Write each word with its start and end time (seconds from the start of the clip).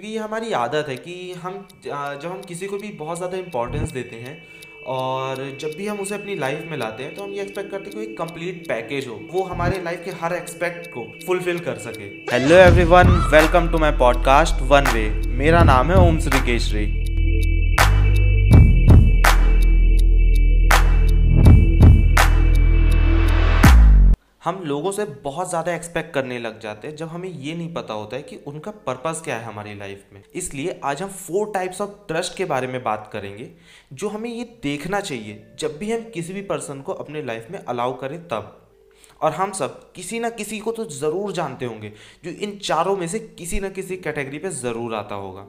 क्योंकि 0.00 0.12
ये 0.12 0.20
हमारी 0.20 0.52
आदत 0.52 0.86
है 0.88 0.94
कि 0.96 1.14
हम 1.42 1.54
जब 1.84 2.24
हम 2.24 2.40
किसी 2.48 2.66
को 2.66 2.76
भी 2.78 2.88
बहुत 2.98 3.16
ज़्यादा 3.16 3.36
इम्पोर्टेंस 3.36 3.90
देते 3.92 4.16
हैं 4.16 4.32
और 4.88 5.42
जब 5.60 5.74
भी 5.78 5.86
हम 5.86 5.98
उसे 6.00 6.14
अपनी 6.14 6.34
लाइफ 6.36 6.70
में 6.70 6.76
लाते 6.78 7.02
हैं 7.02 7.14
तो 7.14 7.22
हम 7.22 7.32
ये 7.32 7.42
एक्सपेक्ट 7.42 7.70
करते 7.70 7.90
हैं 7.90 7.94
कि 7.94 8.02
एक 8.02 8.16
कंप्लीट 8.18 8.66
पैकेज 8.68 9.08
हो। 9.08 9.18
वो 9.32 9.42
हमारे 9.44 9.82
लाइफ 9.84 10.02
के 10.04 10.10
हर 10.22 10.34
एक्सपेक्ट 10.34 10.86
को 10.94 11.04
फुलफिल 11.26 11.58
कर 11.68 11.78
सके। 11.80 12.08
Hello 12.32 12.56
everyone 12.56 13.12
welcome 13.32 13.68
to 13.72 13.78
my 13.78 13.92
podcast 13.98 14.62
one 14.72 14.92
way 14.94 15.08
मेरा 15.36 15.62
नाम 15.66 15.90
है 15.90 15.98
ओम 15.98 16.20
श्री 16.20 16.40
केशरी। 16.46 16.86
हम 24.42 24.62
लोगों 24.64 24.90
से 24.92 25.04
बहुत 25.24 25.48
ज़्यादा 25.48 25.74
एक्सपेक्ट 25.74 26.12
करने 26.14 26.38
लग 26.38 26.60
जाते 26.60 26.88
हैं, 26.88 26.94
जब 26.96 27.08
हमें 27.08 27.28
ये 27.28 27.54
नहीं 27.54 27.72
पता 27.74 27.94
होता 27.94 28.16
है 28.16 28.22
कि 28.22 28.36
उनका 28.46 28.70
पर्पज़ 28.86 29.22
क्या 29.22 29.36
है 29.36 29.44
हमारी 29.44 29.74
लाइफ 29.74 30.04
में। 30.12 30.22
इसलिए 30.34 30.78
आज 30.84 31.02
हम 31.02 31.08
फोर 31.08 31.50
टाइप्स 31.54 31.80
ऑफ़ 31.80 31.90
ट्रस्ट 32.08 32.36
के 32.36 32.44
बारे 32.44 32.66
में 32.66 32.82
बात 32.82 33.10
करेंगे, 33.12 33.50
जो 33.92 34.08
हमें 34.08 34.30
ये 34.30 34.44
देखना 34.62 35.00
चाहिए, 35.00 35.44
जब 35.58 35.76
भी 35.78 35.90
हम 35.92 36.08
किसी 36.14 36.32
भी 36.32 36.42
पर्सन 36.42 36.80
को 36.80 36.92
अपने 36.94 37.22
लाइफ 37.22 37.48
में 37.50 37.58
अलाउ 37.58 37.96
करें 37.96 38.18
तब। 38.28 38.56
और 39.20 39.32
हम 39.32 39.52
सब 39.52 39.92
किसी 39.92 40.20
ना 40.20 40.30
किसी 40.30 40.58
को 40.58 40.72
तो 40.72 40.84
ज़रूर 40.86 41.32
जानते 41.32 41.64
होंगे, 41.64 41.92
जो 42.24 42.30
इन 42.30 42.58
चारों 42.58 42.96
में 42.96 43.06
से 43.08 43.18
किसी 43.18 43.60
न 43.60 43.70
किसी 43.70 43.96
कैटेगरी 43.98 44.38
पे 44.38 44.50
ज़रूर 44.52 44.94
आता 44.94 45.14
होगा। 45.16 45.42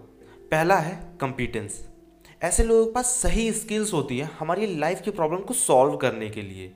पहला 0.51 0.79
है 0.79 0.95
कंपिटेंस 1.21 1.81
ऐसे 2.41 2.63
लोगों 2.63 2.85
के 2.85 2.91
पास 2.91 3.15
सही 3.15 3.51
स्किल्स 3.53 3.93
होती 3.93 4.17
है 4.17 4.29
हमारी 4.39 4.75
लाइफ 4.77 5.01
की 5.01 5.11
प्रॉब्लम 5.11 5.39
को 5.39 5.53
सॉल्व 5.55 5.97
करने 5.97 6.29
के 6.29 6.41
लिए। 6.41 6.71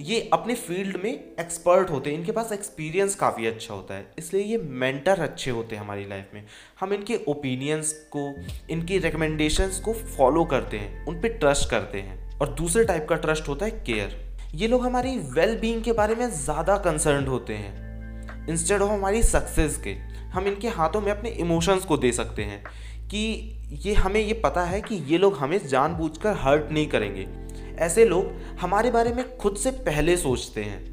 ये 0.00 0.30
अपने 0.32 0.54
फ़ील्ड 0.54 0.96
में 0.96 1.10
एक्सपर्ट 1.10 1.90
होते 1.90 2.10
हैं। 2.10 2.18
इनके 2.18 2.32
पास 2.32 2.52
एक्सपीरियंस 2.52 3.14
काफ़ी 3.14 3.46
अच्छा 3.46 3.74
होता 3.74 3.94
है। 3.94 4.06
इसलिए 4.18 4.42
ये 4.42 4.58
मेंटर 4.58 5.20
अच्छे 5.20 5.50
होते 5.50 5.76
हैं 5.76 5.82
हमारी 5.82 6.04
लाइफ 6.04 6.30
में। 6.34 6.44
हम 6.80 6.92
इनके 6.92 7.16
ओपिनियंस 7.28 7.92
को, 8.16 8.34
इनकी 8.70 8.98
रिकमेंडेशंस 8.98 9.80
को 9.80 9.92
फॉलो 9.92 10.44
करते 10.44 10.78
हैं, 10.78 11.06
उन 11.06 11.20
पर 11.20 11.28
ट्रस्ट 11.28 11.70
करते 11.70 12.00
हैं। 12.00 12.38
और 12.38 12.48
दूसरे 12.48 12.84
टाइप 12.84 13.06
का 13.08 13.16
ट्रस्ट 13.16 13.48
होता 13.48 13.64
है 13.64 13.70
केयर 13.70 14.20
ये 14.54 14.68
लोग 14.68 14.84
हमारी 14.86 15.16
वेल 15.16 15.58
बींग 15.58 15.82
के 15.82 15.92
बारे 15.92 16.14
में 16.14 16.30
ज़्यादा 16.30 16.76
कंसर्न 16.76 17.26
होते 17.26 17.54
हैं। 17.54 18.48
इंस्टेड 18.48 18.82
ऑफ़ 18.82 18.90
हमारी 18.90 19.22
सक्सेस 19.22 19.76
के, 19.76 19.90
हम 20.28 20.46
इनके 20.46 20.68
हाथों 20.68 21.00
में 21.00 21.12
अपने 21.12 21.30
इमोशंस 21.30 21.84
को 21.84 21.96
दे 21.96 22.12
सकते 22.12 22.42
हैं। 22.42 22.62
कि 23.02 23.58
ये 23.82 23.94
हमें 23.94 24.20
ये 24.20 24.32
पता 24.34 24.64
है 24.64 24.80
कि 24.80 24.94
ये 24.94 25.18
लोग 25.18 25.36
हमें 25.36 25.68
जानबूझकर 25.68 26.36
हर्ट 26.36 26.70
नहीं 26.70 26.86
करेंगे। 26.86 27.26
ऐसे 27.76 28.04
लोग 28.04 28.32
हमारे 28.60 28.90
बारे 28.90 29.12
में 29.12 29.36
खुद 29.36 29.56
से 29.56 29.70
पहले 29.70 30.16
सोचते 30.16 30.62
हैं। 30.62 30.84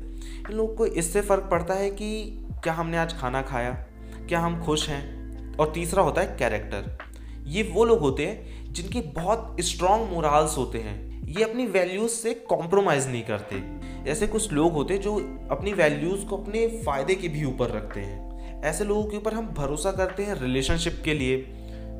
इन 0.49 0.55
लोग 0.55 0.75
को 0.75 0.85
इससे 0.85 1.22
फ़र्क 1.22 1.47
पड़ता 1.52 1.73
है 1.73 1.89
कि 1.91 2.39
क्या 2.63 2.73
हमने 2.73 2.97
आज 2.97 3.17
खाना 3.17 3.41
खाया, 3.41 3.72
क्या 4.30 4.39
हम 4.39 4.63
खुश 4.63 4.89
हैं? 4.89 5.19
और 5.55 5.72
तीसरा 5.73 6.03
होता 6.03 6.22
है 6.22 6.35
कैरेक्टर 6.39 6.97
ये 7.47 7.63
वो 7.63 7.85
लोग 7.85 8.00
होते 8.00 8.25
हैं 8.25 8.73
जिनकी 8.73 9.02
बहुत 9.02 9.55
स्ट्रॉन्ग 9.59 10.09
मोरल्स 10.11 10.57
होते 10.57 10.77
हैं। 10.77 11.27
ये 11.27 11.44
अपनी 11.44 11.66
वैल्यूज़ 11.66 12.11
से 12.11 12.33
कॉम्प्रोमाइज़ 12.33 13.07
नहीं 13.07 13.23
करते। 13.23 13.63
ऐसे 14.11 14.27
कुछ 14.27 14.52
लोग 14.52 14.73
होते 14.73 14.94
हैं 14.94 15.02
जो 15.02 15.16
अपनी 15.52 15.73
वैल्यूज़ 15.73 16.25
को 16.25 16.38
अपने 16.38 16.67
फ़ायदे 16.67 17.16
के 17.16 17.27
भी 17.27 17.45
ऊपर 17.45 17.69
रखते 17.69 18.00
हैं। 18.00 18.61
ऐसे 18.63 18.83
लोगों 18.83 19.03
के 19.03 19.17
ऊपर 19.17 19.33
हम 19.33 19.47
भरोसा 19.47 19.91
करते 19.91 20.23
हैं 20.23 20.41
रिलेशनशिप 20.41 21.02
के 21.05 21.13
लिए 21.13 21.38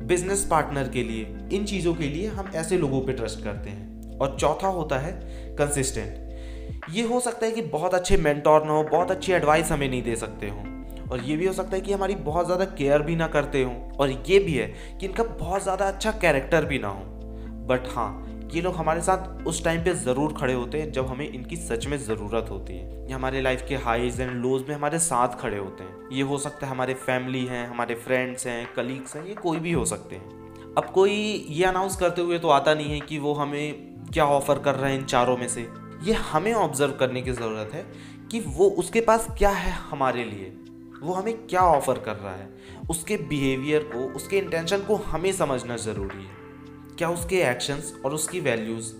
बिज़नेस 0.02 0.48
पार्टनर 0.50 0.88
के 0.88 1.02
लिए, 1.02 1.36
इन 1.52 1.64
चीज़ों 1.64 1.94
के 1.94 2.04
लिए 2.04 2.26
हम 2.26 2.50
ऐसे 2.54 2.78
लोगों 2.78 3.00
पे 3.00 3.12
ट्रस्ट 3.12 3.44
करते 3.44 3.70
हैं। 3.70 3.99
और 4.20 4.36
चौथा 4.40 4.68
होता 4.68 4.98
है 4.98 5.12
कंसिस्टेंट 5.58 6.90
ये 6.90 7.02
हो 7.02 7.20
सकता 7.20 7.46
है 7.46 7.52
कि 7.52 7.62
बहुत 7.62 7.94
अच्छे 7.94 8.16
मेंटोर 8.16 8.64
ना 8.64 8.72
हो, 8.72 8.82
बहुत 8.82 9.10
अच्छी 9.10 9.32
एडवाइस 9.32 9.70
हमें 9.72 9.88
नहीं 9.88 10.02
दे 10.02 10.16
सकते 10.16 10.48
हो। 10.48 10.64
और 11.10 11.20
ये 11.20 11.36
भी 11.36 11.46
हो 11.46 11.52
सकता 11.52 11.76
है 11.76 11.80
कि 11.80 11.92
हमारी 11.92 12.14
बहुत 12.16 12.46
ज़्यादा 12.46 12.64
केयर 12.72 13.02
भी 13.02 13.16
ना 13.16 13.26
करते 13.28 13.62
हो। 13.62 13.72
और 14.00 14.10
ये 14.10 14.38
भी 14.38 14.54
है 14.54 14.66
कि 15.00 15.06
इनका 15.06 15.24
बहुत 15.24 15.62
ज़्यादा 15.62 15.88
अच्छा 15.88 16.10
कैरेक्टर 16.12 16.64
भी 16.64 16.78
ना 16.78 16.88
हो। 16.88 17.04
बट 17.68 17.88
हाँ 17.88 18.26
ये 18.54 18.60
लोग 18.60 18.74
हमारे 18.74 19.00
साथ 19.00 19.46
उस 19.46 19.62
टाइम 19.64 19.82
पे 19.84 19.94
ज़रूर 19.94 20.32
खड़े 20.32 20.52
होते 20.52 20.80
हैं 20.80 20.90
जब 20.92 21.06
हमें 21.06 21.28
इनकी 21.28 21.56
सच 21.56 21.86
में 21.86 21.96
ज़रूरत 21.98 22.46
होती 22.50 22.76
है। 22.76 23.06
ये 23.06 23.12
हमारे 23.12 23.40
लाइफ 23.40 23.64
के 23.68 23.76
हाईज 23.76 24.20
एंड 24.20 24.30
लोज 24.36 24.64
में 24.68 24.74
हमारे 24.74 24.98
साथ 24.98 25.38
खड़े 25.40 25.58
होते 25.58 25.84
हैं। 25.84 26.08
ये 26.12 26.22
हो 26.22 26.38
सकता 26.38 26.66
है 26.66 26.72
हमारे 26.72 26.94
फैमिली 26.96 27.44
हैं, 27.46 27.66
हमारे 27.68 27.94
फ्रेंड्स 27.96 28.46
हैं 28.46 28.66
कलीग्स 28.74 29.16
हैं, 29.16 29.26
ये 29.26 29.34
कोई 29.34 29.58
भी 29.58 29.72
हो 29.72 29.84
सकते 29.84 30.16
हैं। 30.16 30.74
अब 30.78 30.90
कोई 30.94 31.12
ये 31.48 31.64
अनाउंस 31.64 31.96
करते 31.96 32.22
हुए 32.22 32.38
तो 32.38 32.48
आता 32.50 32.74
नहीं 32.74 32.90
है 32.90 33.00
कि 33.00 33.18
वो 33.18 33.32
हमें 33.34 33.89
क्या 34.12 34.24
ऑफ़र 34.24 34.58
कर 34.58 34.74
रहे 34.74 34.92
हैं 34.92 35.00
इन 35.00 35.06
चारों 35.06 35.36
में 35.36 35.48
से? 35.48 35.68
ये 36.02 36.12
हमें 36.12 36.52
ऑब्ज़र्व 36.54 36.92
करने 36.92 37.22
की 37.22 37.32
ज़रूरत 37.32 37.70
है 37.74 37.86
कि 38.30 38.40
वो 38.40 38.68
उसके 38.68 39.00
पास 39.00 39.28
क्या 39.38 39.50
है 39.50 39.72
हमारे 39.72 40.24
लिए। 40.24 40.44
वो 41.02 41.12
हमें 41.12 41.46
क्या 41.46 41.60
ऑफ़र 41.60 41.98
कर 41.98 42.16
रहा 42.16 42.34
है। 42.34 42.50
उसके 42.90 43.16
बिहेवियर 43.16 43.82
को, 43.82 43.98
उसके 43.98 44.38
इंटेंशन 44.38 44.78
को 44.78 44.94
हमें 44.94 45.32
समझना 45.32 45.76
ज़रूरी 45.76 46.18
है। 46.18 46.30
क्या 46.98 47.10
उसके 47.10 47.42
एक्शंस 47.42 47.94
और 48.04 48.14
उसकी 48.14 48.40
वैल्यूज़ 48.40 48.92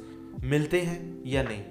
मिलते 0.44 0.80
हैं 0.80 1.22
या 1.26 1.42
नहीं? 1.42 1.62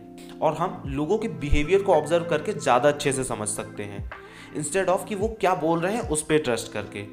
और 0.41 0.53
हम 0.53 0.83
लोगों 0.85 1.17
के 1.17 1.27
बिहेवियर 1.27 1.83
को 1.83 1.93
ऑब्ज़र्व 1.93 2.25
करके 2.25 2.53
ज़्यादा 2.53 2.89
अच्छे 2.89 3.11
से 3.11 3.23
समझ 3.23 3.47
सकते 3.47 3.83
हैं। 3.83 4.11
इंस्टेड 4.55 4.89
ऑफ़ 4.89 5.05
कि 5.05 5.15
वो 5.15 5.27
क्या 5.27 5.55
बोल 5.55 5.79
रहे 5.79 5.93
हैं, 5.93 6.09
उस 6.09 6.21
पर 6.21 6.37
ट्रस्ट 6.37 6.73
करके। 6.73 7.05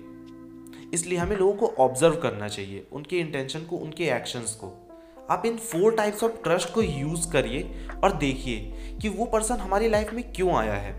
इसलिए 0.95 1.19
हमें 1.19 1.37
लोगों 1.37 1.55
को 1.55 1.67
ऑब्ज़र्व 1.67 2.17
करना 2.17 2.49
चाहिए, 2.49 2.87
उनके 2.93 3.19
इंटेंशन 3.19 3.61
को, 3.61 3.77
उनके 3.77 4.05
एक्शंस 4.05 4.55
को। 4.55 4.86
आप 5.31 5.47
इन 5.47 5.57
फोर 5.57 5.95
टाइप्स 5.95 6.25
ऑफ़ 6.25 6.33
ट्रस्ट 6.33 6.73
को 6.75 6.83
यूज़ 6.83 7.33
करिए 7.33 7.89
और 8.05 8.13
देखिए 8.13 8.59
कि 9.03 9.09
वो 9.09 9.25
पर्सन 9.25 9.55
हमारी 9.55 9.89
लाइफ 9.89 10.13
में 10.13 10.33
क्यों 10.33 10.55
आया 10.55 10.75
है। 10.75 10.93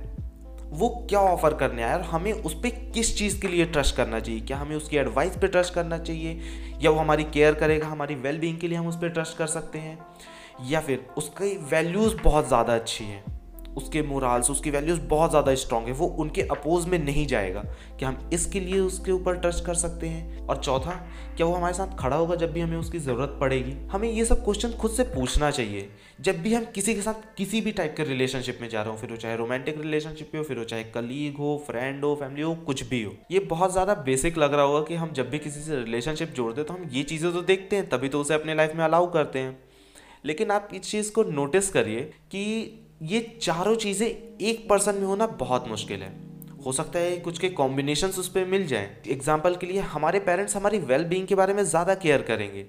वो 0.70 0.90
क्या 1.10 1.20
ऑफ़र 1.20 1.54
करने 1.54 1.84
आया 1.84 1.96
और 1.96 2.02
हमें 2.02 2.32
उस 2.34 2.54
पर 2.54 2.70
किस 2.70 3.18
चीज़ 3.18 3.42
के 3.42 3.48
लिए 3.48 3.66
ट्रस्ट 3.66 3.96
करना 3.96 4.20
चाहिए? 4.20 4.42
क्या 4.42 4.58
हमें 4.58 4.76
उसकी 4.76 4.98
एडवाइस 4.98 5.38
पे 5.38 5.48
ट्रस्ट 5.48 5.74
करना 5.74 5.98
चाहिए? 5.98 6.42
या 6.82 6.92
वो 6.92 7.00
हमारी 7.00 7.24
केयर 7.24 7.54
करेगा, 7.54 7.88
हमारी 7.88 8.16
वेलबींग 8.16 8.58
के 8.58 8.68
लिए 8.68 8.78
हम 8.78 8.88
उस 8.88 8.96
पर 8.96 9.10
ट्रस्ट 9.10 9.38
कर 9.38 9.48
सकते 9.48 9.80
हैं? 9.80 10.00
या 10.66 10.80
फिर 10.80 11.08
उसकी 11.18 11.58
वैल्यूज़ 11.58 12.18
बहुत 12.18 12.48
ज़्यादा 12.48 12.76
अच्छी 12.76 13.04
हैं? 13.04 13.37
उसके 13.78 14.02
मोराल्स 14.04 14.50
उसकी 14.52 14.72
वैल्यूज़ 14.72 15.00
बहुत 15.08 15.30
ज़्यादा 15.30 15.54
स्ट्रॉन्ग 15.56 15.88
है। 15.88 15.94
वो 15.94 16.08
उनके 16.20 16.42
अपोज 16.52 16.86
में 16.86 16.98
नहीं 17.00 17.26
जाएगा 17.28 17.64
कि 18.00 18.06
हम 18.06 18.30
इसके 18.34 18.60
लिए 18.60 18.80
उसके 18.80 19.12
ऊपर 19.12 19.38
ट्रस्ट 19.38 19.66
कर 19.66 19.74
सकते 19.76 20.08
हैं। 20.08 20.46
और 20.48 20.58
चौथा, 20.58 20.92
क्या 21.38 21.46
वो 21.46 21.54
हमारे 21.54 21.74
साथ 21.74 21.98
खड़ा 22.00 22.16
होगा 22.16 22.36
जब 22.36 22.52
भी 22.54 22.62
हमें 22.62 22.78
उसकी 22.78 23.00
ज़रूरत 23.00 23.38
पड़ेगी? 23.42 23.74
हमें 23.92 24.10
ये 24.10 24.26
सब 24.26 24.44
क्वेश्चन 24.44 24.72
खुद 24.74 24.92
से 24.92 25.04
पूछना 25.06 25.52
चाहिए। 25.52 25.90
जब 26.22 26.42
भी 26.42 26.54
हम 26.54 26.66
किसी 26.76 26.94
के 26.96 27.02
साथ 27.02 27.36
किसी 27.38 27.62
भी 27.62 27.72
टाइप 27.72 27.94
के 27.98 28.04
रिलेशनशिप 28.04 28.60
में 28.62 28.68
जा 28.70 28.82
रहे 28.82 28.92
हो, 28.92 28.98
फिर 28.98 29.12
वो 29.12 29.18
चाहे 29.18 29.36
रोमांटिक 29.38 29.78
रिलेशनशिप 29.78 30.32
हो, 30.36 30.44
फिर 30.44 30.58
वो 30.58 30.64
चाहे 30.64 30.84
कलीग 30.86 31.38
हो 31.38 31.58
फ्रेंड 31.68 32.04
हो 32.04 32.14
फैमिली 32.16 32.42
हो, 32.42 32.54
कुछ 32.58 32.84
भी 32.90 33.04
हो, 33.04 33.14
ये 33.32 33.40
बहुत 33.48 33.72
ज़्यादा 33.72 33.94
बेसिक 34.06 34.38
लग 34.38 34.54
रहा 34.54 34.66
होगा 34.66 34.82
कि 34.82 34.96
हम 34.96 35.12
जब 35.14 35.30
भी 35.30 35.40
किसी 35.40 35.62
से 35.62 35.76
रिलेशनशिप 35.76 36.34
जोड़ते 36.36 36.64
तो 36.64 36.74
हम 36.74 36.90
ये 36.94 37.04
चीज़ें 37.04 37.32
तो 37.34 37.42
देखते 37.44 37.76
हैं, 37.76 37.90
तभी 37.90 38.10
तो 38.10 38.22
उसे 38.22 38.34
अपने 38.34 38.56
लाइफ 38.56 38.76
में 38.76 38.84
अलाउ 38.86 39.12
करते 39.12 39.40
हैं। 39.40 39.58
लेकिन 40.26 40.52
आप 40.52 40.70
इस 40.74 40.82
चीज़ 40.82 41.12
को 41.12 41.24
नोटिस 41.24 41.70
करिए 41.70 42.02
कि 42.32 42.44
ये 43.02 43.19
चारों 43.41 43.75
चीज़ें 43.75 44.08
एक 44.08 44.66
पर्सन 44.69 44.96
में 44.96 45.06
होना 45.06 45.25
बहुत 45.40 45.68
मुश्किल 45.68 46.02
है। 46.02 46.12
हो 46.66 46.72
सकता 46.72 47.00
है 47.00 47.18
कुछ 47.18 47.40
के 47.40 47.50
कॉम्बिनेशन 47.50 48.08
उस 48.09 48.28
पर 48.28 48.46
मिल 48.46 48.66
जाएँ। 48.68 48.90
एग्ज़ाम्पल 49.08 49.56
के 49.56 49.68
लिए 49.68 49.81
हमारे 49.91 50.19
पेरेंट्स 50.19 50.56
हमारी 50.56 50.80
वेल 50.81 51.03
बींग 51.03 51.28
के 51.28 51.36
बारे 51.36 51.53
में 51.53 51.63
ज़्यादा 51.63 51.96
केयर 51.96 52.22
करेंगे। 52.22 52.66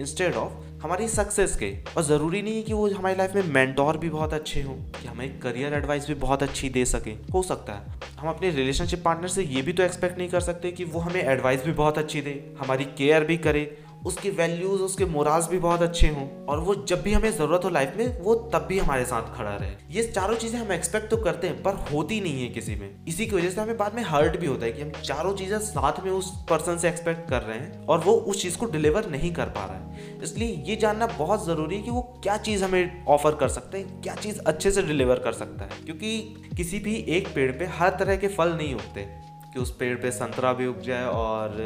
इंस्टेड 0.00 0.34
ऑफ़ 0.34 0.52
हमारी 0.82 1.08
सक्सेस 1.08 1.56
के। 1.56 1.72
और 1.96 2.02
ज़रूरी 2.02 2.42
नहीं 2.42 2.56
है 2.56 2.62
कि 2.62 2.72
वो 2.72 2.88
हमारी 2.90 3.16
लाइफ 3.16 3.34
में 3.34 3.42
मेंटोर 3.44 3.96
भी 3.96 4.10
बहुत 4.10 4.34
अच्छे 4.34 4.62
हों, 4.62 4.74
कि 4.74 5.08
हमें 5.08 5.38
करियर 5.40 5.74
एडवाइस 5.74 6.06
भी 6.08 6.14
बहुत 6.16 6.42
अच्छी 6.42 6.68
दे 6.68 6.84
सकें। 6.84 7.16
हो 7.34 7.42
सकता 7.42 7.72
है। 7.72 8.00
हम 8.18 8.28
अपने 8.28 8.50
रिलेशनशिप 8.50 9.02
पार्टनर 9.04 9.28
से 9.28 9.42
ये 9.44 9.62
भी 9.62 9.72
तो 9.72 9.82
एक्सपेक्ट 9.82 10.18
नहीं 10.18 10.28
कर 10.28 10.40
सकते 10.40 10.70
कि 10.72 10.84
वो 10.84 11.00
हमें 11.00 11.22
एडवाइस 11.22 11.64
भी 11.64 11.72
बहुत 11.72 11.98
अच्छी 11.98 12.20
दे। 12.20 12.42
हमारी 12.58 12.84
केयर 12.98 13.24
भी 13.24 13.36
करे। 13.38 13.64
उसकी 14.06 14.30
वैल्यूज़ 14.30 14.82
उसके 14.82 15.04
मोराज 15.04 15.46
भी 15.46 15.58
बहुत 15.58 15.82
अच्छे 15.82 16.08
हों। 16.08 16.26
और 16.46 16.58
वो 16.58 16.74
जब 16.88 17.02
भी 17.02 17.12
हमें 17.12 17.30
ज़रूरत 17.30 17.64
हो 17.64 17.68
लाइफ 17.70 17.94
में, 17.96 18.20
वो 18.22 18.34
तब 18.54 18.66
भी 18.68 18.78
हमारे 18.78 19.04
साथ 19.04 19.36
खड़ा 19.36 19.54
रहे। 19.54 19.70
ये 19.90 20.02
चारों 20.04 20.36
चीज़ें 20.36 20.58
हम 20.60 20.72
एक्सपेक्ट 20.72 21.10
तो 21.10 21.16
करते 21.16 21.46
हैं, 21.46 21.62
पर 21.62 21.74
होती 21.92 22.20
नहीं 22.20 22.42
है 22.42 22.48
किसी 22.48 22.74
में। 22.74 23.04
इसी 23.08 23.26
की 23.26 23.36
वजह 23.36 23.50
से 23.50 23.60
हमें 23.60 23.76
बाद 23.76 23.94
में 23.94 24.02
हर्ट 24.02 24.36
भी 24.36 24.46
होता 24.46 24.66
है 24.66 24.72
कि 24.72 24.82
हम 24.82 24.90
चारों 25.02 25.34
चीज़ें 25.34 25.58
साथ 25.58 26.04
में 26.04 26.10
उस 26.10 26.32
पर्सन 26.50 26.78
से 26.78 26.88
एक्सपेक्ट 26.88 27.28
कर 27.28 27.42
रहे 27.42 27.58
हैं 27.58 27.86
और 27.86 27.98
वो 27.98 28.12
उस 28.12 28.42
चीज़ 28.42 28.58
को 28.58 28.66
डिलीवर 28.66 29.10
नहीं 29.10 29.32
कर 29.32 29.46
पा 29.48 29.64
रहा 29.64 29.76
है। 29.76 30.20
इसलिए 30.22 30.62
ये 30.66 30.76
जानना 30.76 31.06
बहुत 31.08 31.46
ज़रूरी 31.46 31.76
है 31.76 31.82
कि 31.82 31.90
वो 31.90 32.02
क्या 32.22 32.36
चीज़ 32.38 32.64
हमें 32.64 33.04
ऑफ़र 33.06 33.34
कर 33.34 33.48
सकते 33.48 33.78
हैं, 33.78 34.00
क्या 34.02 34.14
चीज़ 34.14 34.40
अच्छे 34.40 34.70
से 34.70 34.82
डिलीवर 34.82 35.18
कर 35.18 35.32
सकता 35.32 35.64
है। 35.64 35.84
क्योंकि 35.84 36.18
किसी 36.56 36.78
भी 36.78 36.94
एक 37.08 37.28
पेड़ 37.34 37.50
पे 37.52 37.66
हर 37.72 37.96
तरह 37.98 38.16
के 38.16 38.28
फल 38.28 38.52
नहीं 38.52 38.74
उगते 38.74 39.06
कि 39.54 39.60
उस 39.60 39.70
पेड़ 39.76 39.96
पे 39.96 40.10
संतरा 40.10 40.52
भी 40.52 40.66
उग 40.66 40.80
जाए 40.80 41.04
और 41.04 41.56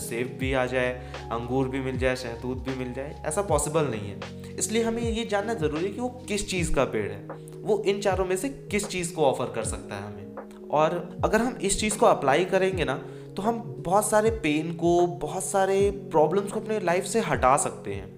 सेब 0.00 0.36
भी 0.40 0.52
आ 0.52 0.64
जाए, 0.66 0.92
अंगूर 1.32 1.68
भी 1.68 1.80
मिल 1.80 1.98
जाए, 1.98 2.16
शहतूत 2.16 2.58
भी 2.58 2.74
मिल 2.74 2.92
जाए, 2.92 3.22
ऐसा 3.26 3.42
पॉसिबल 3.44 3.86
नहीं 3.86 4.10
है। 4.10 4.54
इसलिए 4.54 4.82
हमें 4.82 5.02
ये 5.02 5.24
जानना 5.24 5.54
ज़रूरी 5.54 5.84
है 5.84 5.90
कि 5.90 6.00
वो 6.00 6.08
किस 6.28 6.48
चीज़ 6.50 6.74
का 6.74 6.84
पेड़ 6.86 7.10
है। 7.10 7.20
वो 7.62 7.82
इन 7.86 8.00
चारों 8.00 8.24
में 8.24 8.36
से 8.36 8.48
किस 8.48 8.88
चीज़ 8.88 9.14
को 9.14 9.24
ऑफ़र 9.24 9.52
कर 9.54 9.64
सकता 9.64 9.94
है 9.94 10.06
हमें। 10.06 10.68
और 10.70 11.20
अगर 11.24 11.40
हम 11.40 11.58
इस 11.62 11.80
चीज़ 11.80 11.98
को 11.98 12.06
अप्लाई 12.06 12.44
करेंगे 12.44 12.84
ना 12.84 12.94
तो 13.36 13.42
हम 13.42 13.62
बहुत 13.78 14.08
सारे 14.10 14.30
पेन 14.42 14.72
को, 14.74 15.06
बहुत 15.06 15.44
सारे 15.44 15.90
प्रॉब्लम्स 16.10 16.52
को 16.52 16.60
अपने 16.60 16.78
लाइफ 16.80 17.04
से 17.04 17.20
हटा 17.20 17.56
सकते 17.56 17.94
हैं। 17.94 18.14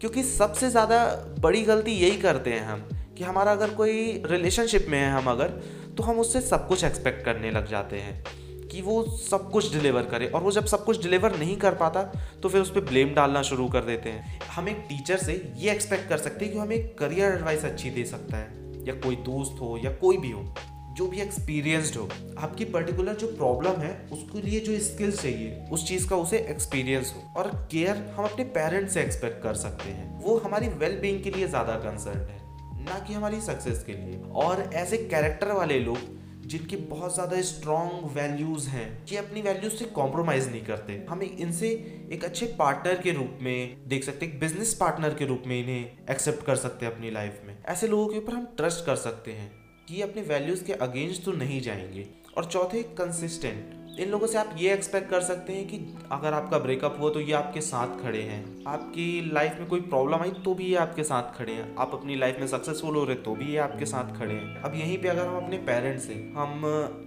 क्योंकि 0.00 0.22
सबसे 0.22 0.70
ज़्यादा 0.70 1.04
बड़ी 1.40 1.62
गलती 1.62 1.92
यही 1.92 2.16
करते 2.18 2.52
हैं 2.52 2.62
हम 2.62 2.88
कि 3.22 3.26
हमारा 3.26 3.50
अगर 3.52 3.70
कोई 3.70 4.22
रिलेशनशिप 4.26 4.86
में 4.88 4.98
है 4.98 5.10
हम 5.12 5.26
अगर 5.30 5.48
तो 5.96 6.02
हम 6.02 6.18
उससे 6.20 6.40
सब 6.40 6.66
कुछ 6.68 6.82
एक्सपेक्ट 6.84 7.24
करने 7.24 7.50
लग 7.50 7.68
जाते 7.68 7.96
हैं 7.96 8.22
कि 8.68 8.80
वो 8.82 9.02
सब 9.20 9.50
कुछ 9.50 9.72
डिलीवर 9.72 10.02
करे। 10.04 10.26
और 10.26 10.40
वो 10.42 10.50
जब 10.52 10.66
सब 10.66 10.84
कुछ 10.84 11.02
डिलीवर 11.02 11.36
नहीं 11.38 11.56
कर 11.56 11.74
पाता 11.74 12.02
तो 12.42 12.48
फिर 12.48 12.60
उस 12.60 12.70
पर 12.70 12.80
ब्लेम 12.80 13.14
डालना 13.14 13.42
शुरू 13.42 13.68
कर 13.68 13.84
देते 13.84 14.10
हैं। 14.10 14.40
हम 14.48 14.68
एक 14.68 14.84
टीचर 14.88 15.18
से 15.18 15.40
ये 15.56 15.70
एक्सपेक्ट 15.72 16.08
कर 16.08 16.18
सकते 16.18 16.44
हैं 16.44 16.54
कि 16.54 16.60
हमें 16.60 16.88
करियर 16.96 17.32
एडवाइस 17.32 17.64
अच्छी 17.64 17.90
दे 17.90 18.04
सकता 18.06 18.36
है, 18.36 18.84
या 18.86 18.94
कोई 18.96 19.16
दोस्त 19.24 19.60
हो, 19.60 19.78
या 19.84 19.92
कोई 19.96 20.16
भी 20.18 20.30
हो, 20.30 20.44
जो 20.92 21.06
भी 21.06 21.20
एक्सपीरियंस्ड 21.20 21.96
हो। 21.96 22.08
आपकी 22.38 22.64
पर्टिकुलर 22.72 23.14
जो 23.16 23.26
प्रॉब्लम 23.28 23.80
है, 23.80 23.94
उसके 24.12 24.42
लिए 24.42 24.60
जो 24.60 24.78
स्किल्स 24.84 25.22
चाहिए, 25.22 25.64
उस 25.72 25.88
चीज़ 25.88 26.08
का 26.08 26.16
उसे 26.18 26.46
एक्सपीरियंस 26.50 27.14
हो। 27.16 27.32
और 27.36 27.50
केयर 27.72 28.04
हम 28.16 28.24
अपने 28.24 28.44
पेरेंट्स 28.52 28.94
से 28.94 29.02
एक्सपेक्ट 29.02 29.42
कर 29.42 29.54
सकते 29.60 29.90
हैं। 29.90 30.12
वो 30.20 30.38
हमारी 30.38 30.68
वेल 30.76 31.00
बींग 31.00 31.22
के 31.22 31.30
लिए 31.30 31.48
ज़्यादा 31.48 31.74
कंसर्न 31.80 32.30
है। 32.30 32.40
ना 32.82 32.98
कि 32.98 33.12
हमारी 33.12 33.40
सक्सेस 33.40 33.82
के 33.84 33.92
लिए। 33.92 34.20
और 34.36 34.60
ऐसे 34.74 34.96
कैरेक्टर 34.98 35.52
वाले 35.52 35.78
लोग, 35.80 35.98
जिनकी 36.46 36.76
बहुत 36.76 37.14
ज़्यादा 37.14 37.40
स्ट्रॉन्ग 37.42 38.04
वैल्यूज़ 38.14 38.68
हैं 38.68 39.06
ये 39.06 39.16
अपनी 39.16 39.42
वैल्यूज़ 39.42 39.74
से 39.74 39.84
कॉम्प्रोमाइज़ 39.84 40.48
नहीं 40.50 40.64
करते, 40.64 41.04
हमें 41.10 41.26
इनसे 41.28 41.68
एक 42.12 42.24
अच्छे 42.24 42.46
पार्टनर 42.58 43.00
के 43.00 43.12
रूप 43.12 43.38
में 43.42 43.88
देख 43.88 44.04
सकते 44.04 44.26
हैं 44.26 44.38
बिज़नेस 44.38 44.74
पार्टनर 44.74 45.14
के 45.14 45.26
रूप 45.26 45.42
में 45.46 45.58
इन्हें 45.60 46.10
एक्सेप्ट 46.10 46.44
कर 46.46 46.56
सकते 46.56 46.86
हैं 46.86 46.92
अपनी 46.94 47.10
लाइफ 47.10 47.40
में। 47.46 47.56
ऐसे 47.66 47.88
लोगों 47.88 48.06
के 48.08 48.18
ऊपर 48.18 48.34
हम 48.34 48.46
ट्रस्ट 48.56 48.84
कर 48.86 48.96
सकते 48.96 49.32
हैं, 49.32 49.50
कि 49.88 49.94
ये 49.94 50.02
अपने 50.02 50.22
वैल्यूज़ 50.22 50.64
के 50.64 50.72
अगेंस्ट 50.72 51.24
तो 51.24 51.32
नहीं 51.32 51.60
जाएँगे। 51.60 52.06
और 52.36 52.44
चौथे 52.44 52.82
कंसिस्टेंट 52.98 53.81
इन 53.92 54.08
लोगों 54.08 54.26
से 54.26 54.38
आप 54.38 54.54
ये 54.58 54.72
एक्सपेक्ट 54.72 55.10
कर 55.10 55.20
सकते 55.20 55.52
हैं 55.52 55.66
कि 55.68 55.78
अगर 56.12 56.32
आपका 56.32 56.58
ब्रेकअप 56.58 56.96
हुआ 57.00 57.10
तो 57.10 57.20
ये 57.20 57.32
आपके 57.32 57.60
साथ 57.60 58.02
खड़े 58.02 58.20
हैं। 58.20 58.64
आपकी 58.66 59.32
लाइफ 59.32 59.56
में 59.58 59.66
कोई 59.68 59.80
प्रॉब्लम 59.82 60.22
आई 60.22 60.30
तो 60.44 60.54
भी 60.54 60.66
ये 60.66 60.76
आपके 60.76 61.02
साथ 61.04 61.36
खड़े 61.38 61.52
हैं। 61.52 61.74
आप 61.76 61.90
अपनी 61.94 62.16
लाइफ 62.16 62.36
में 62.40 62.46
सक्सेसफुल 62.46 62.96
हो 62.96 63.04
रहे 63.04 63.16
तो 63.18 63.34
भी 63.34 63.50
ये 63.52 63.58
आपके 63.58 63.86
साथ 63.86 64.16
खड़े 64.18 64.34
हैं। 64.34 64.62
अब 64.62 64.74
यहीं 64.74 64.96
पे 64.98 65.08
अगर 65.08 65.26
हम 65.26 65.36
अपने 65.36 65.58
पेरेंट्स 65.66 66.06
से 66.06 66.14
हम 66.36 66.62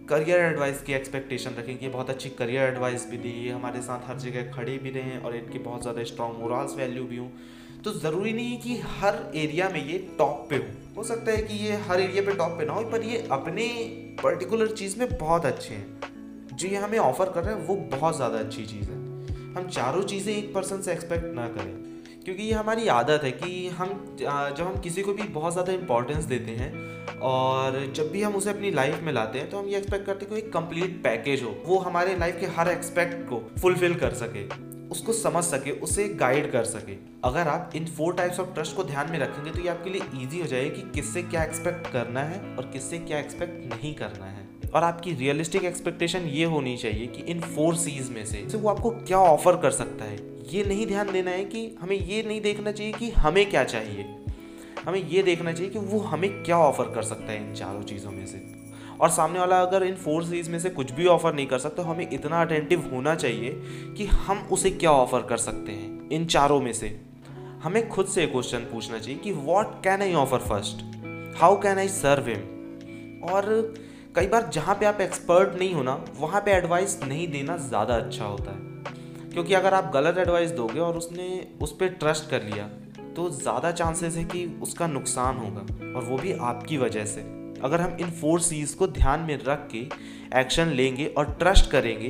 करियर 0.10 0.40
एडवाइस 0.42 0.82
की 0.82 0.94
एक्सपेक्टेशन 0.94 1.56
रखें 1.60 1.78
कि 1.78 1.90
बहुत 1.90 2.10
अच्छी 2.10 2.30
करियर 2.36 2.70
एडवाइस 2.70 3.10
भी 3.12 3.18
दी 3.18 3.32
ये 3.46 3.52
हमारे 3.52 3.82
साथ 3.82 4.10
हर 4.10 4.20
जगह 4.20 4.52
खड़े 4.52 4.78
भी 4.78 4.90
रहे 4.92 5.18
और 5.18 5.36
इनकी 5.36 5.60
बहुत 5.60 5.82
ज़्यादा 5.82 6.04
स्ट्रॉन्ग 6.04 6.40
मोरल्स 6.40 6.76
वैल्यू 6.78 7.04
भी 7.04 7.18
हूँ 7.18 7.32
तो 7.84 7.92
ज़रूरी 7.94 8.34
नहीं 8.34 8.58
कि 8.58 8.78
हर 8.92 9.22
एरिया 9.36 9.70
में 9.70 9.86
ये 9.86 9.98
टॉप 10.18 10.48
पे 10.50 10.56
हो। 10.56 10.64
हो 10.98 11.04
सकता 11.04 11.32
है 11.32 11.42
कि 11.42 11.54
ये 11.66 11.76
हर 11.88 12.02
एरिया 12.02 12.24
पे 12.24 12.36
टॉप 12.36 12.58
पे 12.58 12.66
ना 12.66 12.74
हो, 12.74 12.84
पर 12.84 13.04
ये 13.04 13.28
अपने 13.32 13.68
पर्टिकुलर 14.24 14.68
चीज़ 14.74 15.00
में 15.00 15.18
बहुत 15.18 15.46
अच्छे 15.46 15.74
हैं। 15.74 16.14
जो 16.56 16.68
ये 16.68 16.78
हमें 16.78 16.98
ऑफ़र 17.00 17.30
कर 17.32 17.44
रहे 17.44 17.56
हैं, 17.56 17.66
वो 17.66 17.76
बहुत 17.92 18.16
ज़्यादा 18.16 18.38
अच्छी 18.40 18.66
चीज़ 18.66 18.90
है। 18.90 19.04
हम 19.54 19.68
चारों 19.70 20.02
चीज़ें 20.04 20.34
एक 20.34 20.54
पर्सन 20.54 20.82
से 20.82 20.92
एक्सपेक्ट 20.92 21.34
ना 21.36 21.48
करें, 21.50 21.74
क्योंकि 22.26 22.44
ये 22.44 22.54
हमारी 22.54 22.88
आदत 22.90 23.24
है 23.24 23.32
कि 23.34 23.68
हम 23.70 23.90
जब 24.20 24.62
हम 24.62 24.80
किसी 24.82 25.02
को 25.02 25.14
भी 25.14 25.24
बहुत 25.32 25.54
ज़्यादा 25.54 25.74
इंपॉर्टेंस 25.74 26.24
देते 26.26 26.52
हैं 26.54 27.20
और 27.24 27.80
जब 27.96 28.12
भी 28.12 28.22
हम 28.22 28.36
उसे 28.36 28.50
अपनी 28.50 28.72
लाइफ 28.72 29.02
में 29.04 29.12
लाते 29.14 29.40
हैं 29.40 29.50
तो 29.50 29.58
हम 29.58 29.68
ये 29.68 29.78
एक्सपेक्ट 29.78 30.06
करते 30.06 30.26
हैं 30.26 30.34
कि 30.34 30.40
एक 30.40 30.52
कंप्लीट 30.54 31.02
पैकेज 31.04 31.44
हो, 31.44 31.56
वो 31.66 31.78
हमारे 31.80 32.16
लाइफ 32.18 32.40
के 32.40 32.46
हर 32.56 32.70
एक्सपेक्ट 32.70 33.28
को 33.30 33.42
फुलफिल 33.62 33.96
कर 33.96 34.14
सके, 34.16 34.46
उसको 34.90 35.14
समझ 35.14 35.44
सके, 35.44 35.72
उसे 35.72 36.08
गाइड 36.16 36.52
कर 36.52 36.64
सके। 36.66 36.98
अगर 37.26 37.48
आप 37.48 37.72
इन 37.76 37.86
फोर 37.88 38.14
टाइप्स 38.16 38.40
ऑफ़ 38.40 38.54
ट्रस्ट 38.54 38.76
को 38.76 38.84
ध्यान 38.86 39.12
में 39.12 39.20
रखेंगे 39.20 39.52
तो 39.52 39.62
ये 39.62 39.70
आपके 39.70 39.90
लिए 39.90 40.02
ईजी 40.16 40.40
हो 40.40 40.48
जाएगी 40.48 40.70
कि 40.72 40.90
किससे 40.92 41.22
क्या 41.24 41.44
एक्सपेक्ट 41.44 41.92
करना 41.94 42.24
है 42.24 42.40
और 42.56 42.70
किससे 42.74 43.00
क्या 43.00 43.20
एक्सपेक्ट 43.20 43.74
नहीं 43.74 43.94
करना 43.96 44.26
है। 44.28 44.45
और 44.76 44.84
आपकी 44.84 45.14
रियलिस्टिक 45.14 45.64
एक्सपेक्टेशन 45.64 46.20
ये 46.20 46.46
होनी 46.46 46.76
चाहिए 46.78 47.06
कि 47.08 47.22
इन 47.24 47.42
फोर 47.42 47.76
सीज 47.76 48.10
में 48.10 48.26
से 48.26 48.46
वो 48.56 48.70
आपको 48.70 48.90
क्या 48.90 49.18
ऑफ़र 49.18 49.58
कर 49.58 49.72
सकता 49.72 50.06
है। 50.06 50.18
ये 50.54 50.64
नहीं 50.64 50.88
ध्यान 50.88 51.12
देना 51.12 51.32
है 51.32 51.46
कि 51.46 51.78
हमें 51.82 51.96
ये 51.98 52.24
नहीं 52.24 52.42
देखना 52.42 52.72
चाहिए 52.72 52.94
कि 52.94 53.10
हमें 53.10 53.50
क्या 53.50 53.64
चाहिए। 53.64 54.06
हमें 54.86 55.00
ये 55.10 55.24
देखना 55.24 55.54
चाहिए 55.54 55.72
कि 55.72 55.80
वो 55.80 56.00
हमें 56.00 56.30
क्या 56.44 56.58
ऑफ़र 56.58 56.92
कर 56.96 57.04
सकता 57.04 57.32
है 57.32 57.38
इन 57.38 57.54
चारों 57.56 57.82
चीज़ों 57.84 58.12
में 58.12 58.26
से। 58.26 58.44
और 59.02 59.10
सामने 59.10 59.40
वाला 59.40 59.62
अगर 59.62 59.84
इन 59.84 59.96
फोर 59.96 60.24
सीज 60.24 60.50
में 60.50 60.60
से 60.60 60.70
कुछ 60.70 60.92
भी 60.92 61.08
ऑफ़र 61.08 61.34
नहीं 61.34 61.48
कर 61.48 61.60
सकता 61.60 61.84
तो 61.84 61.90
हमें 61.90 62.10
इतना 62.10 62.42
अटेंटिव 62.42 62.90
होना 62.94 63.16
चाहिए 63.16 63.52
कि 63.98 64.06
हम 64.06 64.48
उसे 64.52 64.72
क्या 64.72 64.92
ऑफ़र 64.92 65.22
कर 65.22 65.38
सकते 65.38 65.72
हैं 65.72 66.10
इन 66.10 66.26
चारों 66.26 66.62
में 66.62 66.72
से। 66.74 66.96
हमें 67.64 67.88
खुद 67.90 68.06
से 68.06 68.28
क्वेश्चन 68.28 68.68
पूछना 68.72 69.00
चाहिए 69.00 69.20
कि 69.20 69.32
what 69.32 69.84
can 69.84 70.02
I 70.02 70.14
offer 70.14 70.40
first 70.40 70.86
how 71.38 71.62
can 71.62 71.78
I 71.78 71.88
serve 71.88 72.30
him 72.30 73.30
और 73.34 73.74
कई 74.16 74.28
बार 74.28 74.50
जहाँ 74.54 74.76
पे 74.76 74.86
आप 74.86 75.02
एक्सपर्ट 75.02 75.58
नहीं 75.60 75.74
होना 75.74 75.94
वहाँ 76.18 76.42
पे 76.42 76.52
एडवाइस 76.52 77.00
नहीं 77.04 77.28
देना 77.28 77.56
ज़्यादा 77.60 77.96
अच्छा 77.96 78.26
होता 78.26 78.52
है। 78.52 79.32
क्योंकि 79.32 79.54
अगर 79.54 79.74
आप 79.74 79.92
गलत 79.94 80.18
एडवाइस 80.18 80.52
दोगे 80.52 80.80
और 80.80 80.98
उसने, 80.98 81.48
उस 81.62 81.72
पर 81.72 81.88
ट्रस्ट 81.94 82.30
कर 82.30 82.44
लिया 82.44 82.68
तो 83.16 83.30
ज़्यादा 83.32 83.72
चांसेस 83.72 84.16
है 84.16 84.24
कि 84.26 84.46
उसका 84.64 84.88
नुकसान 84.88 85.38
होगा, 85.38 85.62
और 85.90 86.04
वो 86.04 86.18
भी 86.18 86.34
आपकी 86.34 86.78
वजह 86.78 87.06
से। 87.06 87.22
अगर 87.62 87.82
हम 87.82 87.98
इन 88.02 88.12
फोर 88.12 88.40
सीज 88.42 88.74
को 88.74 88.88
ध्यान 88.90 89.20
में 89.20 89.38
रख 89.44 89.68
के 89.72 89.86
एक्शन 90.40 90.68
लेंगे 90.72 91.06
और 91.08 91.36
ट्रस्ट 91.40 91.70
करेंगे 91.72 92.10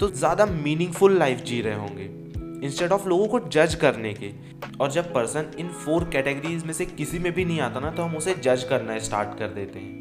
तो 0.00 0.08
ज़्यादा 0.10 0.46
मीनिंगफुल 0.46 1.18
लाइफ 1.18 1.42
जी 1.42 1.60
रहे 1.60 1.74
होंगे। 1.74 2.66
इंस्टेड 2.66 2.92
ऑफ़ 2.92 3.08
लोगों 3.08 3.26
को 3.28 3.40
जज 3.48 3.74
करने 3.74 4.14
के। 4.14 4.32
और 4.80 4.90
जब 4.90 5.12
पर्सन 5.14 5.50
इन 5.58 5.68
फोर 5.76 6.08
कैटेगरीज 6.12 6.64
में 6.64 6.72
से 6.72 6.86
किसी 6.86 7.18
में 7.18 7.32
भी 7.32 7.44
नहीं 7.44 7.60
आता 7.60 7.80
ना 7.80 7.90
तो 7.90 8.02
हम 8.02 8.16
उसे 8.16 8.34
जज 8.34 8.64
करना 8.64 8.98
स्टार्ट 9.00 9.38
कर 9.38 9.48
देते 9.50 9.78
हैं। 9.78 9.98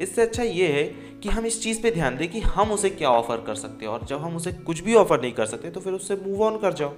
इससे 0.00 0.22
अच्छा 0.22 0.42
ये 0.42 0.66
है 0.68 0.84
कि 1.22 1.28
हम 1.28 1.46
इस 1.46 1.62
चीज़ 1.62 1.82
पे 1.82 1.90
ध्यान 1.90 2.16
दें 2.16 2.28
कि 2.28 2.40
हम 2.40 2.72
उसे 2.72 2.90
क्या 2.90 3.10
ऑफ़र 3.10 3.44
कर 3.46 3.54
सकते 3.54 3.84
हैं। 3.84 3.92
और 3.92 4.04
जब 4.04 4.20
हम 4.20 4.36
उसे 4.36 4.52
कुछ 4.52 4.80
भी 4.80 4.94
ऑफ़र 4.94 5.20
नहीं 5.20 5.32
कर 5.32 5.46
सकते 5.46 5.70
तो 5.70 5.80
फिर 5.80 5.92
उससे 5.92 6.16
मूव 6.16 6.42
ऑन 6.42 6.58
कर 6.58 6.72
जाओ। 6.72 6.94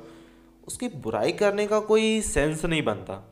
उसकी 0.66 0.88
बुराई 0.98 1.32
करने 1.34 1.66
का 1.66 1.80
कोई 1.82 2.20
सेंस 2.22 2.64
नहीं 2.64 2.82
बनता। 2.82 3.22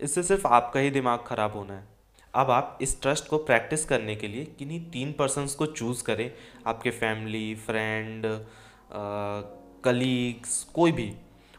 इससे 0.00 0.22
सिर्फ़ 0.22 0.46
आपका 0.48 0.80
ही 0.80 0.90
दिमाग 0.90 1.24
ख़राब 1.26 1.56
होना 1.56 1.74
है। 1.74 1.88
अब 2.34 2.50
आप 2.50 2.78
इस 2.82 3.00
ट्रस्ट 3.02 3.28
को 3.28 3.38
प्रैक्टिस 3.38 3.84
करने 3.84 4.14
के 4.16 4.28
लिए 4.28 4.44
किन्हीं 4.58 4.80
तीन 4.90 5.12
पर्सनस 5.12 5.54
को 5.54 5.66
चूज़ 5.66 6.02
करें। 6.04 6.30
आपके 6.66 6.90
फैमिली 6.90 7.54
फ्रेंड 7.56 8.26
कलीग्स 9.84 10.62
कोई 10.74 10.92
भी, 10.92 11.12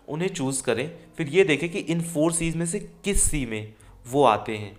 उन्हें 0.08 0.30
चूज़ 0.30 0.64
करें। 0.64 0.90
फिर 1.18 1.28
ये 1.28 1.44
देखें 1.44 1.70
कि 1.70 1.80
इन 1.80 2.02
फोर 2.04 2.32
सीज 2.32 2.56
में 2.56 2.66
से 2.66 2.80
किस 3.06 3.22
सी 3.24 3.46
में 3.46 3.74
वो 4.06 4.24
आते 4.24 4.58
हैं। 4.58 4.76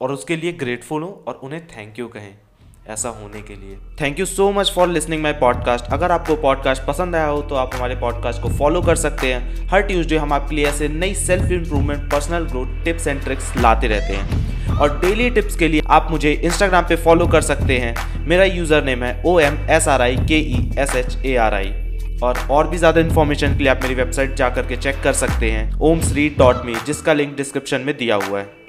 और 0.00 0.12
उसके 0.12 0.36
लिए 0.36 0.52
ग्रेटफुल 0.54 1.02
हो 1.02 1.24
और 1.28 1.40
उन्हें 1.44 1.66
थैंक 1.68 1.98
यू 1.98 2.06
कहें, 2.08 2.34
ऐसा 2.88 3.08
होने 3.10 3.40
के 3.42 3.54
लिए। 3.54 3.76
Thank 4.00 4.20
you 4.20 4.26
so 4.26 4.50
much 4.52 4.70
for 4.74 4.88
listening 4.88 5.22
my 5.22 5.32
podcast 5.40 5.92
अगर 5.92 6.12
आपको 6.12 6.36
पॉडकास्ट 6.38 6.82
पसंद 6.84 7.16
आया 7.16 7.26
हो 7.26 7.40
तो 7.42 7.54
आप 7.54 7.74
हमारे 7.74 7.96
पॉडकास्ट 7.96 8.42
को 8.42 8.48
फॉलो 8.58 8.82
कर 8.82 8.96
सकते 8.96 9.32
हैं। 9.32 9.66
हर 9.70 9.82
ट्यूजडे 9.82 10.16
हम 10.16 10.32
आपके 10.32 10.56
लिए 10.56 10.66
ऐसे 10.66 10.88
नई 10.88 11.14
self 11.16 11.50
improvement 11.52 12.10
personal 12.12 12.46
growth 12.46 12.84
tips 12.84 13.06
and 13.06 13.22
tricks 13.24 13.56
लाते 13.56 13.88
रहते 13.88 14.14
हैं। 14.14 14.78
और 14.78 14.98
डेली 15.00 15.28
टिप्स 15.30 15.56
के 15.56 15.68
लिए 15.68 15.82
आप 15.88 16.08
मुझे 16.10 16.32
इंस्टाग्राम 16.32 16.84
पे 16.88 16.96
फॉलो 16.96 17.26
कर 17.26 17.40
सकते 17.42 17.78
हैं। 17.78 18.26
मेरा 18.26 18.44
यूज़र 18.44 18.84
नेम 18.84 19.02
है 19.04 19.22
O 19.26 19.38
M 19.40 19.58
S 19.70 19.88
R 19.88 20.02
I 20.02 20.16
K 20.18 20.38
E 20.38 20.70
S 20.78 20.94
H 20.96 21.16
A 21.16 21.34
R 21.36 21.54
I 21.54 21.72
और 22.22 22.38
और 22.50 22.68
भी 22.68 22.78
ज़्यादा 22.78 23.00
इन्फॉर्मेशन 23.00 23.52
के 23.52 23.62
लिए 23.62 23.68
आप 23.68 23.80
मेरी 23.82 23.94
वेबसाइट 23.94 24.34
जा 24.34 24.48
करके 24.50 24.76
चेक 24.76 25.02
कर 25.04 25.12
सकते 25.14 25.50
हैं 25.50 25.78
ओम 25.80 26.00
श्री 26.02 26.28
डॉट 26.38 26.64
मी 26.64 26.74
जिसका 26.86 27.12
लिंक 27.12 27.36
डिस्क्रिप्शन 27.36 27.80
में 27.80 27.96
दिया 27.96 28.16
हुआ 28.16 28.40
है। 28.40 28.59